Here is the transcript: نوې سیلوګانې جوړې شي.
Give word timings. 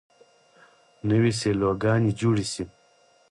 نوې 1.09 1.31
سیلوګانې 1.39 2.11
جوړې 2.19 2.45
شي. 2.53 2.63